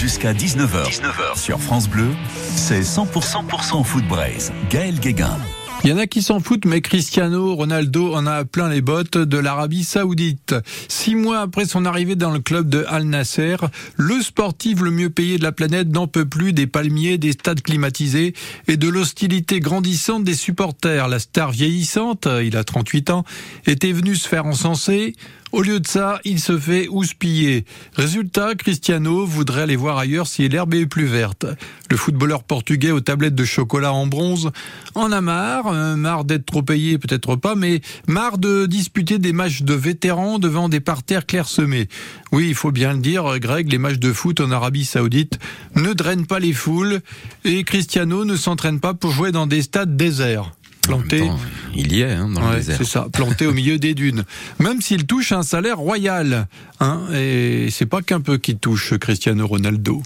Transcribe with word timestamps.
Jusqu'à 0.00 0.32
19h. 0.32 0.88
19h 0.88 1.38
sur 1.38 1.60
France 1.60 1.86
Bleu, 1.86 2.08
c'est 2.56 2.80
100%, 2.80 3.46
100% 3.46 3.84
foot 3.84 4.08
braise. 4.08 4.50
Gaël 4.70 4.98
Guéguin. 4.98 5.36
Il 5.84 5.90
y 5.90 5.92
en 5.92 5.98
a 5.98 6.06
qui 6.06 6.22
s'en 6.22 6.40
foutent, 6.40 6.64
mais 6.64 6.80
Cristiano 6.80 7.54
Ronaldo 7.54 8.14
en 8.14 8.26
a 8.26 8.46
plein 8.46 8.70
les 8.70 8.80
bottes 8.80 9.18
de 9.18 9.36
l'Arabie 9.36 9.84
Saoudite. 9.84 10.54
Six 10.88 11.16
mois 11.16 11.40
après 11.40 11.66
son 11.66 11.84
arrivée 11.84 12.16
dans 12.16 12.30
le 12.30 12.38
club 12.38 12.70
de 12.70 12.84
Al 12.88 13.04
Nasser, 13.04 13.56
le 13.96 14.22
sportif 14.22 14.80
le 14.80 14.90
mieux 14.90 15.10
payé 15.10 15.36
de 15.36 15.42
la 15.42 15.52
planète 15.52 15.88
n'en 15.88 16.06
peut 16.06 16.26
plus 16.26 16.54
des 16.54 16.66
palmiers, 16.66 17.18
des 17.18 17.32
stades 17.32 17.60
climatisés 17.60 18.32
et 18.68 18.78
de 18.78 18.88
l'hostilité 18.88 19.60
grandissante 19.60 20.24
des 20.24 20.34
supporters. 20.34 21.08
La 21.08 21.18
star 21.18 21.50
vieillissante, 21.50 22.26
il 22.42 22.56
a 22.56 22.64
38 22.64 23.10
ans, 23.10 23.24
était 23.66 23.92
venue 23.92 24.16
se 24.16 24.28
faire 24.28 24.46
encenser. 24.46 25.14
Au 25.52 25.62
lieu 25.62 25.80
de 25.80 25.86
ça, 25.86 26.20
il 26.24 26.38
se 26.38 26.56
fait 26.56 26.86
houspiller. 26.88 27.64
Résultat, 27.96 28.54
Cristiano 28.54 29.26
voudrait 29.26 29.62
aller 29.62 29.74
voir 29.74 29.98
ailleurs 29.98 30.28
si 30.28 30.48
l'herbe 30.48 30.74
est 30.74 30.86
plus 30.86 31.06
verte. 31.06 31.44
Le 31.90 31.96
footballeur 31.96 32.44
portugais 32.44 32.92
aux 32.92 33.00
tablettes 33.00 33.34
de 33.34 33.44
chocolat 33.44 33.92
en 33.92 34.06
bronze 34.06 34.52
en 34.94 35.10
a 35.10 35.20
marre, 35.20 35.66
euh, 35.66 35.96
marre 35.96 36.24
d'être 36.24 36.46
trop 36.46 36.62
payé, 36.62 36.98
peut-être 36.98 37.34
pas, 37.34 37.56
mais 37.56 37.80
marre 38.06 38.38
de 38.38 38.66
disputer 38.66 39.18
des 39.18 39.32
matchs 39.32 39.62
de 39.62 39.74
vétérans 39.74 40.38
devant 40.38 40.68
des 40.68 40.78
parterres 40.78 41.26
clairsemés. 41.26 41.88
Oui, 42.30 42.46
il 42.48 42.54
faut 42.54 42.70
bien 42.70 42.92
le 42.92 43.00
dire, 43.00 43.40
Greg, 43.40 43.72
les 43.72 43.78
matchs 43.78 43.98
de 43.98 44.12
foot 44.12 44.40
en 44.40 44.52
Arabie 44.52 44.84
Saoudite 44.84 45.40
ne 45.74 45.92
drainent 45.92 46.26
pas 46.26 46.38
les 46.38 46.52
foules 46.52 47.00
et 47.44 47.64
Cristiano 47.64 48.24
ne 48.24 48.36
s'entraîne 48.36 48.78
pas 48.78 48.94
pour 48.94 49.10
jouer 49.10 49.32
dans 49.32 49.48
des 49.48 49.62
stades 49.62 49.96
déserts 49.96 50.52
planté. 50.82 51.30
il 51.74 51.92
y 51.92 52.02
est 52.02 52.12
hein, 52.12 52.28
dans 52.28 52.50
le 52.50 52.62
C'est 52.62 52.84
ça, 52.84 53.06
planté 53.12 53.46
au 53.46 53.52
milieu 53.52 53.78
des 53.78 53.94
dunes. 53.94 54.24
Même 54.58 54.80
s'il 54.80 55.06
touche 55.06 55.32
un 55.32 55.42
salaire 55.42 55.78
royal, 55.78 56.48
hein, 56.80 57.00
et 57.14 57.68
c'est 57.70 57.86
pas 57.86 58.02
qu'un 58.02 58.20
peu 58.20 58.38
qui 58.38 58.56
touche 58.56 58.94
Cristiano 58.98 59.46
Ronaldo. 59.46 60.02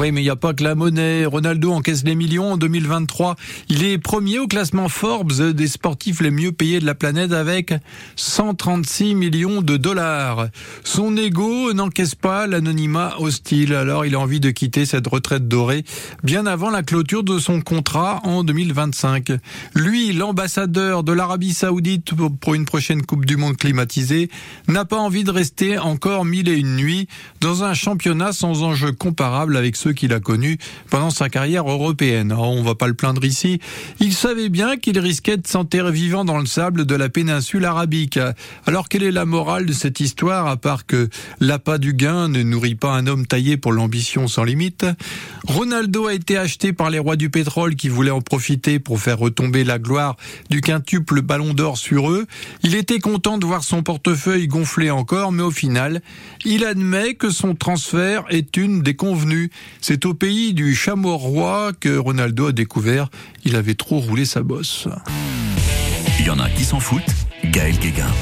Oui, 0.00 0.12
mais 0.12 0.22
il 0.22 0.24
n'y 0.24 0.30
a 0.30 0.36
pas 0.36 0.54
que 0.54 0.64
la 0.64 0.74
monnaie. 0.74 1.26
Ronaldo 1.26 1.72
encaisse 1.72 2.04
les 2.04 2.14
millions 2.14 2.54
en 2.54 2.56
2023. 2.56 3.36
Il 3.68 3.84
est 3.84 3.98
premier 3.98 4.38
au 4.38 4.46
classement 4.46 4.88
Forbes 4.88 5.50
des 5.50 5.66
sportifs 5.66 6.22
les 6.22 6.30
mieux 6.30 6.52
payés 6.52 6.80
de 6.80 6.86
la 6.86 6.94
planète 6.94 7.32
avec 7.32 7.74
136 8.16 9.14
millions 9.14 9.60
de 9.60 9.76
dollars. 9.76 10.48
Son 10.84 11.18
ego 11.18 11.74
n'encaisse 11.74 12.14
pas 12.14 12.46
l'anonymat 12.46 13.16
hostile. 13.18 13.74
Alors 13.74 14.06
il 14.06 14.14
a 14.14 14.20
envie 14.20 14.40
de 14.40 14.50
quitter 14.50 14.86
cette 14.86 15.06
retraite 15.06 15.48
dorée 15.48 15.84
bien 16.22 16.46
avant 16.46 16.70
la 16.70 16.82
clôture 16.82 17.22
de 17.22 17.38
son 17.38 17.60
contrat 17.60 18.20
en 18.24 18.42
2025. 18.42 19.32
Lui, 19.74 20.14
l'ambassadeur 20.14 21.04
de 21.04 21.12
l'Arabie 21.12 21.52
Saoudite 21.52 22.14
pour 22.40 22.54
une 22.54 22.64
prochaine 22.64 23.04
Coupe 23.04 23.26
du 23.26 23.36
Monde 23.36 23.58
climatisée, 23.58 24.30
n'a 24.66 24.86
pas 24.86 24.96
envie 24.96 25.24
de 25.24 25.30
rester 25.30 25.76
encore 25.76 26.24
mille 26.24 26.48
et 26.48 26.56
une 26.56 26.76
nuits 26.76 27.06
dans 27.42 27.64
un 27.64 27.74
championnat 27.74 28.32
sans 28.32 28.62
enjeu 28.62 28.92
comparable 28.92 29.58
avec 29.58 29.76
ceux 29.76 29.89
qu'il 29.92 30.12
a 30.12 30.20
connus 30.20 30.58
pendant 30.88 31.10
sa 31.10 31.28
carrière 31.28 31.68
européenne. 31.68 32.32
On 32.32 32.60
on 32.60 32.62
va 32.62 32.74
pas 32.74 32.88
le 32.88 32.94
plaindre 32.94 33.24
ici. 33.24 33.58
Il 34.00 34.12
savait 34.12 34.50
bien 34.50 34.76
qu'il 34.76 34.98
risquait 34.98 35.38
de 35.38 35.46
s'enterrer 35.46 35.92
vivant 35.92 36.26
dans 36.26 36.38
le 36.38 36.44
sable 36.44 36.84
de 36.84 36.94
la 36.94 37.08
péninsule 37.08 37.64
arabique. 37.64 38.18
Alors 38.66 38.88
quelle 38.88 39.02
est 39.02 39.10
la 39.10 39.24
morale 39.24 39.64
de 39.64 39.72
cette 39.72 40.00
histoire 40.00 40.46
à 40.46 40.58
part 40.58 40.84
que 40.84 41.08
l'appât 41.40 41.78
du 41.78 41.94
gain 41.94 42.28
ne 42.28 42.42
nourrit 42.42 42.74
pas 42.74 42.92
un 42.92 43.06
homme 43.06 43.26
taillé 43.26 43.56
pour 43.56 43.72
l'ambition 43.72 44.28
sans 44.28 44.44
limite? 44.44 44.84
Ronaldo 45.44 46.06
a 46.06 46.14
été 46.14 46.36
acheté 46.36 46.74
par 46.74 46.90
les 46.90 46.98
rois 46.98 47.16
du 47.16 47.30
pétrole 47.30 47.76
qui 47.76 47.88
voulaient 47.88 48.10
en 48.10 48.20
profiter 48.20 48.78
pour 48.78 49.00
faire 49.00 49.18
retomber 49.18 49.64
la 49.64 49.78
gloire 49.78 50.16
du 50.50 50.60
quintuple 50.60 51.22
ballon 51.22 51.54
d'or 51.54 51.78
sur 51.78 52.10
eux. 52.10 52.26
Il 52.62 52.74
était 52.74 52.98
content 52.98 53.38
de 53.38 53.46
voir 53.46 53.64
son 53.64 53.82
portefeuille 53.82 54.48
gonfler 54.48 54.90
encore, 54.90 55.32
mais 55.32 55.42
au 55.42 55.50
final, 55.50 56.02
il 56.44 56.64
admet 56.64 57.14
que 57.14 57.30
son 57.30 57.54
transfert 57.54 58.24
est 58.28 58.58
une 58.58 58.82
des 58.82 58.94
convenues. 58.94 59.50
C'est 59.80 60.04
au 60.04 60.14
pays 60.14 60.52
du 60.54 60.74
chameau 60.74 61.16
roi 61.16 61.72
que 61.78 61.96
Ronaldo 61.96 62.48
a 62.48 62.52
découvert 62.52 63.08
il 63.44 63.56
avait 63.56 63.74
trop 63.74 63.98
roulé 63.98 64.24
sa 64.24 64.42
bosse. 64.42 64.88
Il 66.18 66.26
y 66.26 66.30
en 66.30 66.38
a 66.38 66.48
qui 66.50 66.64
s'en 66.64 66.80
foutent, 66.80 67.02
Gaël 67.44 67.78
Guéguin. 67.78 68.12